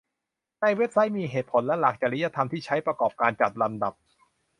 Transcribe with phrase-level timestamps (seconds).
[0.61, 3.93] ในเว็บไซต์มีเหตุผลและหลักจริยธรรมที่ใช้ประกอบการจัดลำดับ